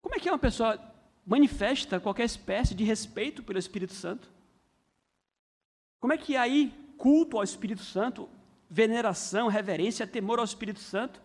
[0.02, 0.78] Como é que uma pessoa
[1.26, 4.30] manifesta qualquer espécie de respeito pelo Espírito Santo?
[6.02, 8.28] Como é que aí culto ao Espírito Santo,
[8.70, 11.22] veneração, reverência, temor ao Espírito Santo,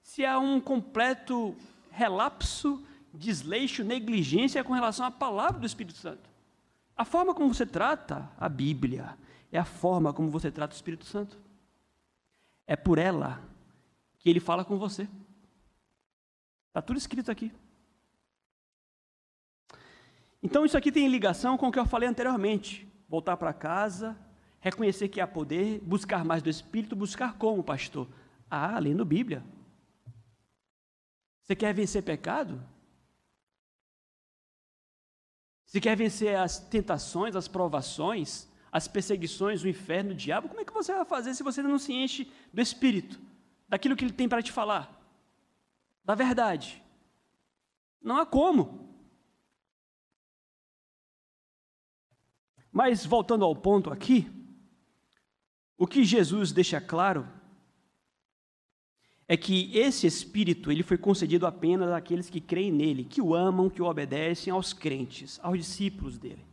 [0.00, 1.54] se há um completo
[1.90, 6.31] relapso, desleixo, negligência com relação à palavra do Espírito Santo?
[7.02, 9.18] A forma como você trata a Bíblia
[9.50, 11.36] é a forma como você trata o Espírito Santo.
[12.64, 13.42] É por ela
[14.20, 15.08] que ele fala com você.
[16.68, 17.50] Está tudo escrito aqui.
[20.40, 24.16] Então, isso aqui tem ligação com o que eu falei anteriormente: voltar para casa,
[24.60, 28.06] reconhecer que há poder, buscar mais do Espírito, buscar como, pastor?
[28.48, 29.42] Ah, lendo Bíblia.
[31.42, 32.62] Você quer vencer pecado?
[35.72, 40.46] Você quer vencer as tentações, as provações, as perseguições, o inferno, o diabo?
[40.46, 43.18] Como é que você vai fazer se você não se enche do Espírito,
[43.66, 45.02] daquilo que ele tem para te falar,
[46.04, 46.84] da verdade?
[48.02, 48.94] Não há como.
[52.70, 54.30] Mas voltando ao ponto aqui,
[55.78, 57.26] o que Jesus deixa claro
[59.28, 63.70] é que esse espírito ele foi concedido apenas àqueles que creem nele, que o amam,
[63.70, 66.44] que o obedecem aos crentes, aos discípulos dele.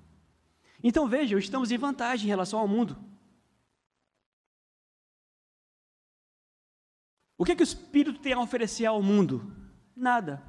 [0.83, 2.97] Então vejam, estamos em vantagem em relação ao mundo.
[7.37, 9.55] O que, é que o espírito tem a oferecer ao mundo?
[9.95, 10.43] Nada.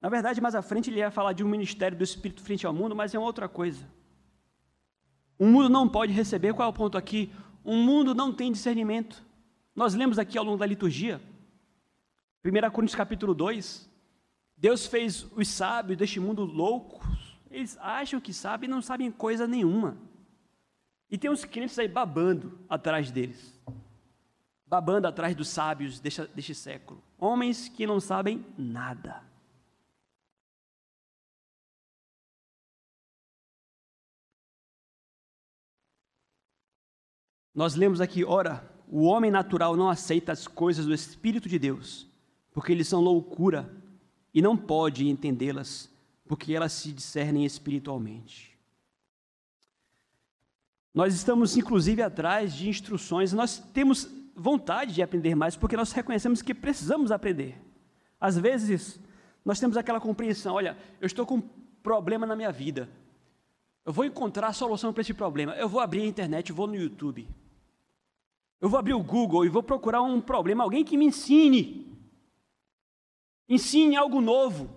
[0.00, 2.74] Na verdade, mais à frente ele ia falar de um ministério do Espírito frente ao
[2.74, 3.88] mundo, mas é outra coisa.
[5.38, 7.32] O mundo não pode receber, qual é o ponto aqui?
[7.64, 9.24] O mundo não tem discernimento.
[9.74, 11.20] Nós lemos aqui ao longo da liturgia,
[12.44, 13.90] 1 Coríntios capítulo 2,
[14.56, 19.48] Deus fez os sábios deste mundo loucos, eles acham que sabem e não sabem coisa
[19.48, 19.96] nenhuma.
[21.10, 23.60] E tem uns crentes aí babando atrás deles,
[24.64, 29.22] babando atrás dos sábios deste, deste século, homens que não sabem nada.
[37.52, 42.06] Nós lemos aqui, ora, o homem natural não aceita as coisas do Espírito de Deus,
[42.52, 43.68] porque eles são loucura
[44.32, 45.90] e não pode entendê-las,
[46.28, 48.56] porque elas se discernem espiritualmente.
[50.94, 56.40] Nós estamos, inclusive, atrás de instruções, nós temos vontade de aprender mais, porque nós reconhecemos
[56.40, 57.60] que precisamos aprender.
[58.20, 59.00] Às vezes,
[59.44, 61.48] nós temos aquela compreensão: olha, eu estou com um
[61.82, 62.88] problema na minha vida,
[63.84, 66.76] eu vou encontrar a solução para esse problema, eu vou abrir a internet, vou no
[66.76, 67.26] YouTube.
[68.64, 71.94] Eu vou abrir o Google e vou procurar um problema, alguém que me ensine.
[73.46, 74.70] Ensine algo novo.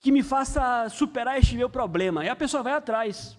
[0.00, 2.24] que me faça superar este meu problema.
[2.24, 3.38] E a pessoa vai atrás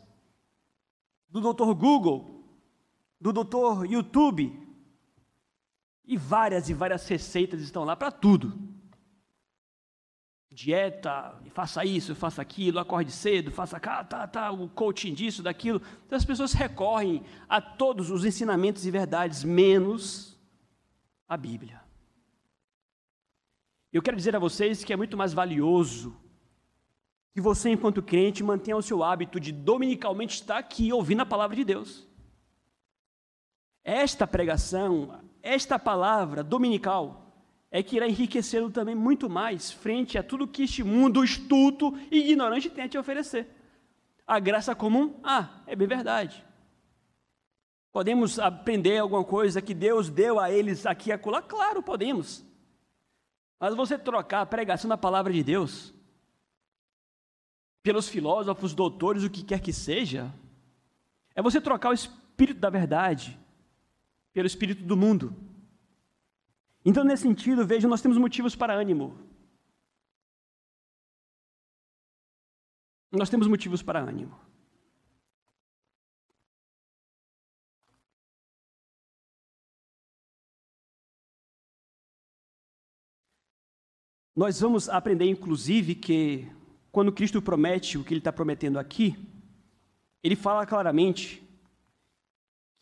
[1.27, 2.43] do doutor Google,
[3.19, 4.55] do doutor YouTube,
[6.05, 8.53] e várias e várias receitas estão lá para tudo.
[10.55, 15.81] Dieta, faça isso, faça aquilo, acorde cedo, faça cá, tá, tá, o coaching disso, daquilo.
[16.05, 20.39] Então as pessoas recorrem a todos os ensinamentos e verdades, menos
[21.27, 21.81] a Bíblia.
[23.91, 26.15] Eu quero dizer a vocês que é muito mais valioso
[27.33, 31.53] que você, enquanto crente, mantenha o seu hábito de dominicalmente estar aqui ouvindo a palavra
[31.53, 32.07] de Deus.
[33.83, 37.24] Esta pregação, esta palavra dominical,
[37.75, 42.19] é que irá enriquecê-lo também muito mais frente a tudo que este mundo estulto e
[42.19, 43.49] ignorante tem a te oferecer.
[44.25, 46.41] A graça comum, ah, é bem verdade.
[47.91, 51.41] Podemos aprender alguma coisa que Deus deu a eles aqui e acolá?
[51.41, 52.45] Claro, podemos.
[53.59, 55.93] Mas você trocar a pregação da palavra de Deus
[57.83, 60.33] pelos filósofos, doutores, o que quer que seja,
[61.35, 63.37] é você trocar o espírito da verdade
[64.31, 65.44] pelo espírito do mundo.
[66.85, 69.17] Então, nesse sentido, veja, nós temos motivos para ânimo.
[73.11, 74.39] Nós temos motivos para ânimo.
[84.35, 86.51] Nós vamos aprender, inclusive, que
[86.91, 89.15] quando Cristo promete o que ele está prometendo aqui,
[90.21, 91.41] ele fala claramente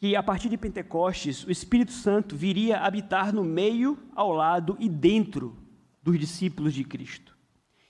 [0.04, 4.89] que a partir de Pentecostes o Espírito Santo viria habitar no meio, ao lado e
[4.89, 5.58] dentro
[6.01, 7.38] dos discípulos de Cristo.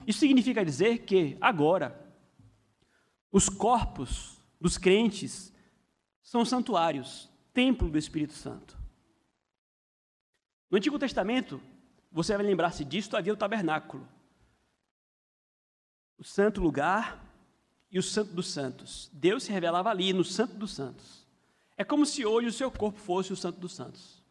[0.06, 2.00] Isso significa dizer que agora
[3.32, 5.52] os corpos dos crentes
[6.22, 8.78] são santuários, templo do Espírito Santo.
[10.70, 11.60] No Antigo Testamento,
[12.12, 14.08] você vai lembrar-se disso, havia o tabernáculo
[16.16, 17.26] o santo lugar
[17.90, 19.10] e o santo dos santos.
[19.12, 21.23] Deus se revelava ali, no santo dos santos.
[21.76, 24.24] É como se hoje o seu corpo fosse o santo dos santos.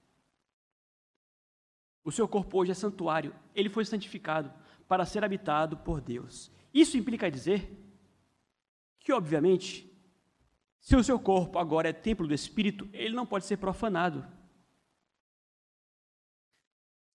[2.04, 4.52] O seu corpo hoje é santuário, ele foi santificado
[4.88, 6.50] para ser habitado por Deus.
[6.74, 7.78] Isso implica dizer
[8.98, 9.90] que, obviamente,
[10.80, 14.26] se o seu corpo agora é templo do Espírito, ele não pode ser profanado.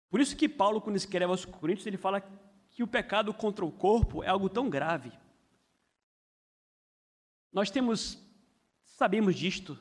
[0.10, 2.22] Por isso que Paulo, quando escreve aos Coríntios, ele fala
[2.70, 5.12] que o pecado contra o corpo é algo tão grave.
[7.52, 8.18] Nós temos,
[8.84, 9.78] sabemos disto,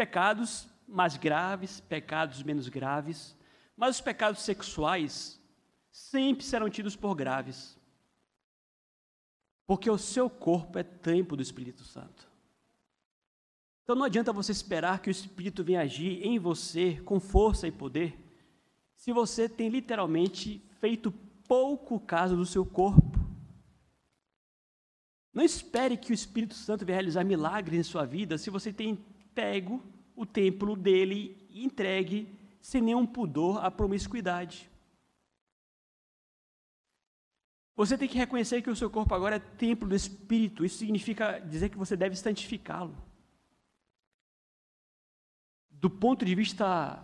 [0.00, 3.36] pecados mais graves, pecados menos graves,
[3.76, 5.38] mas os pecados sexuais
[5.92, 7.78] sempre serão tidos por graves.
[9.66, 12.26] Porque o seu corpo é templo do Espírito Santo.
[13.82, 17.72] Então não adianta você esperar que o Espírito venha agir em você com força e
[17.72, 18.18] poder,
[18.96, 21.12] se você tem literalmente feito
[21.46, 23.18] pouco caso do seu corpo.
[25.30, 28.98] Não espere que o Espírito Santo venha realizar milagres em sua vida se você tem
[29.40, 29.82] pego
[30.14, 34.70] o templo dele e entregue sem nenhum pudor à promiscuidade.
[37.74, 40.62] Você tem que reconhecer que o seu corpo agora é templo do Espírito.
[40.62, 42.94] Isso significa dizer que você deve santificá-lo.
[45.70, 47.02] Do ponto de vista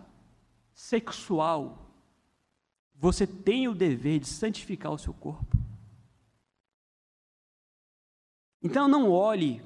[0.71, 1.91] sexual,
[2.93, 5.57] você tem o dever de santificar o seu corpo.
[8.61, 9.63] Então não olhe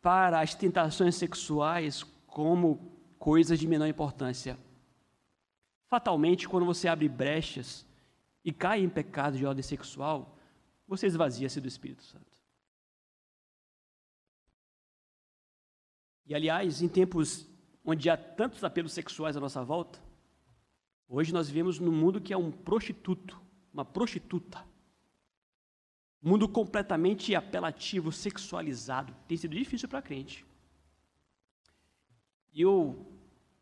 [0.00, 4.58] para as tentações sexuais como coisas de menor importância.
[5.88, 7.86] Fatalmente, quando você abre brechas
[8.44, 10.36] e cai em pecado de ordem sexual,
[10.86, 12.26] você esvazia-se do Espírito Santo.
[16.26, 17.48] E aliás, em tempos
[17.82, 19.98] onde há tantos apelos sexuais à nossa volta,
[21.08, 23.40] Hoje nós vivemos num mundo que é um prostituto,
[23.72, 24.64] uma prostituta.
[26.22, 29.14] Um mundo completamente apelativo, sexualizado.
[29.28, 30.44] Tem sido difícil para crente.
[32.54, 33.04] E eu,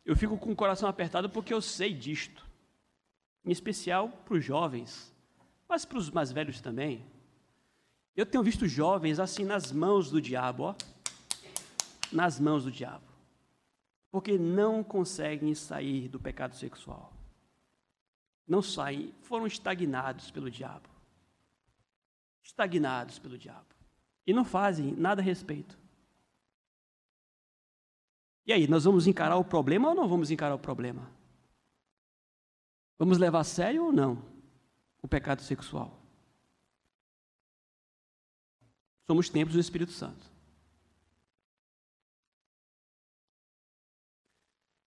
[0.05, 2.45] eu fico com o coração apertado porque eu sei disto.
[3.43, 5.13] Em especial para os jovens,
[5.67, 7.05] mas para os mais velhos também.
[8.15, 10.75] Eu tenho visto jovens assim nas mãos do diabo, ó.
[12.11, 13.03] Nas mãos do diabo.
[14.11, 17.13] Porque não conseguem sair do pecado sexual
[18.47, 20.89] não saem, foram estagnados pelo diabo.
[22.43, 23.65] Estagnados pelo diabo.
[24.27, 25.77] E não fazem nada a respeito.
[28.45, 31.09] E aí, nós vamos encarar o problema ou não vamos encarar o problema?
[32.97, 34.23] Vamos levar a sério ou não
[35.01, 35.99] o pecado sexual?
[39.05, 40.31] Somos templos do Espírito Santo.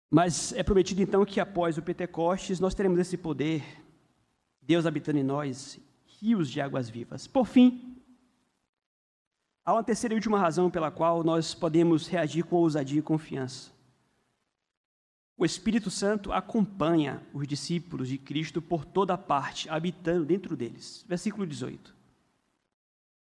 [0.10, 3.64] Mas é prometido então que após o Pentecostes nós teremos esse poder,
[4.62, 5.80] Deus habitando em nós,
[6.20, 7.28] rios de águas vivas.
[7.28, 7.99] Por fim,
[9.70, 13.72] Há uma terceira e última razão pela qual nós podemos reagir com ousadia e confiança.
[15.38, 21.06] O Espírito Santo acompanha os discípulos de Cristo por toda parte, habitando dentro deles.
[21.08, 21.96] Versículo 18.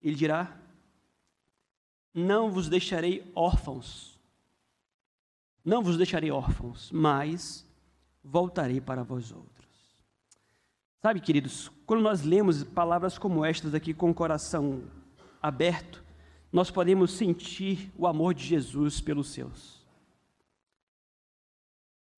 [0.02, 0.56] Ele dirá:
[2.12, 4.18] Não vos deixarei órfãos,
[5.64, 7.64] não vos deixarei órfãos, mas
[8.20, 9.68] voltarei para vós outros.
[11.00, 14.82] Sabe, queridos, quando nós lemos palavras como estas aqui com o coração
[15.40, 16.01] aberto,
[16.52, 19.80] nós podemos sentir o amor de Jesus pelos seus.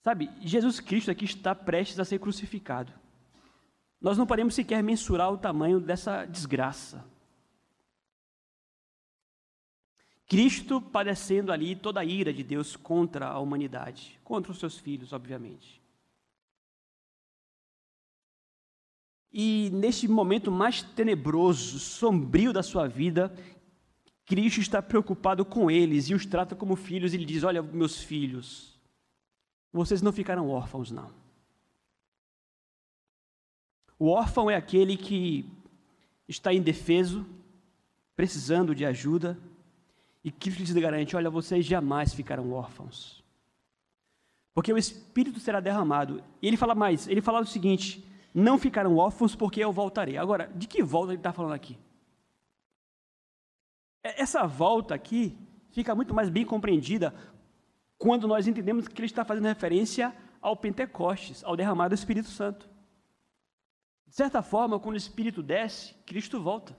[0.03, 2.93] Sabe, Jesus Cristo aqui está prestes a ser crucificado.
[4.01, 7.03] Nós não podemos sequer mensurar o tamanho dessa desgraça.
[10.27, 15.13] Cristo padecendo ali toda a ira de Deus contra a humanidade, contra os seus filhos,
[15.13, 15.81] obviamente.
[19.33, 23.35] E neste momento mais tenebroso, sombrio da sua vida,
[24.27, 27.13] Cristo está preocupado com eles e os trata como filhos.
[27.13, 28.79] Ele diz: Olha, meus filhos,
[29.73, 31.11] vocês não ficaram órfãos, não.
[33.99, 35.49] O órfão é aquele que
[36.27, 37.27] está indefeso,
[38.17, 39.39] precisando de ajuda,
[40.23, 43.23] e Cristo lhes garante: Olha, vocês jamais ficarão órfãos.
[44.55, 46.23] Porque o Espírito será derramado.
[46.41, 48.03] E ele fala mais: ele fala o seguinte:
[48.33, 50.17] Não ficarão órfãos, porque eu voltarei.
[50.17, 51.77] Agora, de que volta ele está falando aqui?
[54.05, 55.37] É, essa volta aqui
[55.71, 57.15] fica muito mais bem compreendida
[57.97, 62.69] quando nós entendemos que ele está fazendo referência ao Pentecostes, ao derramar do Espírito Santo.
[64.07, 66.77] De certa forma, quando o Espírito desce, Cristo volta.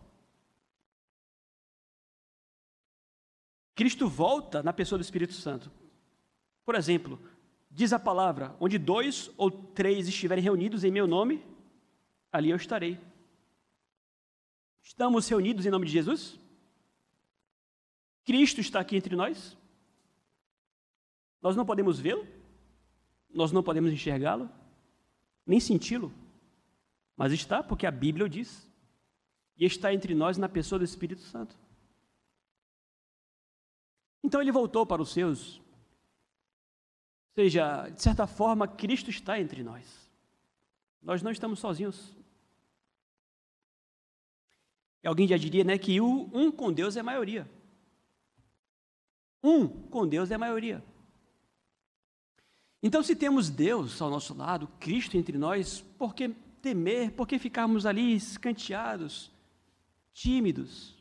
[3.74, 5.70] Cristo volta na pessoa do Espírito Santo.
[6.64, 7.20] Por exemplo,
[7.70, 11.44] diz a palavra: onde dois ou três estiverem reunidos em meu nome,
[12.32, 13.00] ali eu estarei.
[14.82, 16.40] Estamos reunidos em nome de Jesus?
[18.26, 19.56] Cristo está aqui entre nós.
[21.42, 22.28] Nós não podemos vê-lo,
[23.30, 24.50] nós não podemos enxergá-lo,
[25.46, 26.12] nem senti-lo,
[27.16, 28.68] mas está porque a Bíblia o diz,
[29.56, 31.56] e está entre nós na pessoa do Espírito Santo.
[34.24, 40.10] Então ele voltou para os seus, ou seja, de certa forma, Cristo está entre nós.
[41.00, 42.12] Nós não estamos sozinhos.
[45.04, 47.48] E alguém já diria né, que o um com Deus é maioria.
[49.46, 50.84] Um com Deus é a maioria.
[52.82, 56.30] Então, se temos Deus ao nosso lado, Cristo entre nós, por que
[56.64, 59.32] temer, por que ficarmos ali escanteados,
[60.12, 60.96] tímidos?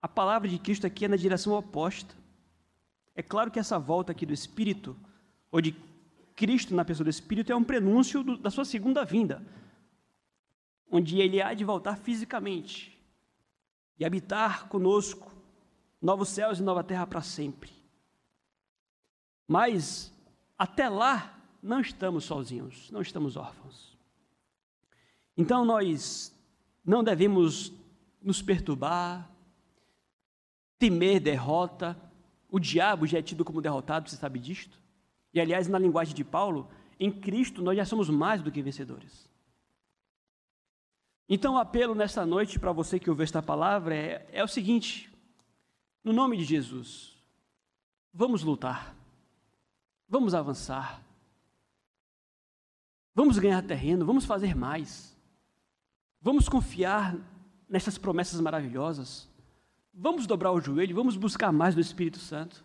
[0.00, 2.14] A palavra de Cristo aqui é na direção oposta.
[3.16, 4.96] É claro que essa volta aqui do Espírito,
[5.50, 5.74] ou de
[6.36, 9.44] Cristo na pessoa do Espírito, é um prenúncio do, da sua segunda vinda,
[10.88, 12.96] onde ele há de voltar fisicamente
[13.98, 15.37] e habitar conosco
[16.00, 17.72] novos céus e nova terra para sempre.
[19.46, 20.12] Mas,
[20.58, 23.96] até lá, não estamos sozinhos, não estamos órfãos.
[25.36, 26.34] Então, nós
[26.84, 27.72] não devemos
[28.20, 29.30] nos perturbar,
[30.78, 31.96] temer derrota.
[32.50, 34.78] O diabo já é tido como derrotado, você sabe disto?
[35.32, 36.68] E, aliás, na linguagem de Paulo,
[36.98, 39.28] em Cristo nós já somos mais do que vencedores.
[41.28, 45.07] Então, o apelo nesta noite para você que ouviu esta palavra é, é o seguinte:
[46.08, 47.14] no nome de Jesus,
[48.14, 48.96] vamos lutar,
[50.08, 51.04] vamos avançar,
[53.14, 55.14] vamos ganhar terreno, vamos fazer mais,
[56.18, 57.14] vamos confiar
[57.68, 59.28] nessas promessas maravilhosas,
[59.92, 62.64] vamos dobrar o joelho, vamos buscar mais do Espírito Santo.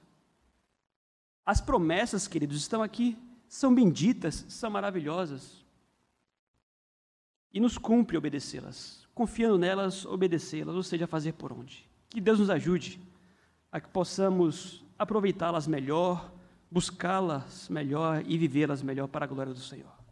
[1.46, 5.66] As promessas, queridos, estão aqui, são benditas, são maravilhosas.
[7.54, 11.86] E nos cumpre obedecê-las, confiando nelas, obedecê-las, ou seja, fazer por onde.
[12.10, 13.02] Que Deus nos ajude
[13.74, 16.32] a que possamos aproveitá-las melhor,
[16.70, 20.03] buscá-las melhor e vivê-las melhor para a glória do Senhor.